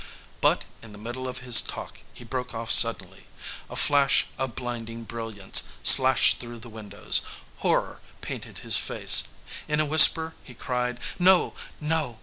But 0.41 0.65
in 0.81 0.93
the 0.93 0.97
middle 0.97 1.27
of 1.27 1.41
his 1.45 1.61
talk 1.61 1.99
he 2.11 2.23
broke 2.23 2.55
off 2.55 2.71
suddenly. 2.71 3.27
A 3.69 3.75
flash 3.75 4.25
of 4.39 4.55
blinding 4.55 5.03
brilliance 5.03 5.69
slashed 5.83 6.39
through 6.39 6.57
the 6.57 6.69
windows. 6.73 7.21
Horror 7.57 8.01
painted 8.19 8.57
his 8.65 8.77
face. 8.77 9.25
In 9.67 9.79
a 9.79 9.85
whisper, 9.85 10.33
he 10.43 10.55
cried: 10.55 10.99
"No! 11.19 11.53
No! 11.79 12.19